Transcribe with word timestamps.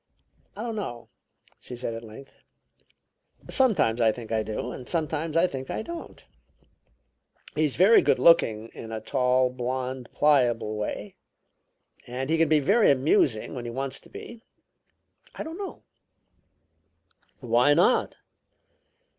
"I 0.55 0.63
don't 0.63 0.77
know," 0.77 1.09
she 1.59 1.75
said 1.75 1.93
at 1.93 2.03
length. 2.03 2.33
"Sometimes 3.51 4.01
I 4.01 4.11
think 4.11 4.31
I 4.31 4.41
do, 4.41 4.71
and 4.71 4.89
sometimes 4.89 5.37
I 5.37 5.45
think 5.45 5.69
I 5.69 5.83
don't. 5.83 6.25
He's 7.53 7.75
very 7.75 8.01
good 8.01 8.17
looking 8.17 8.69
in 8.69 8.91
a 8.91 8.99
tall, 8.99 9.51
blond, 9.51 10.11
pliable 10.11 10.75
way, 10.75 11.17
and 12.07 12.31
he 12.31 12.39
can 12.39 12.49
be 12.49 12.59
very 12.59 12.89
amusing 12.89 13.53
when 13.53 13.65
he 13.65 13.69
wants 13.69 13.99
to 13.99 14.09
be. 14.09 14.43
I 15.35 15.43
don't 15.43 15.59
know." 15.59 15.83
"Why 17.39 17.75
not?" 17.75 18.17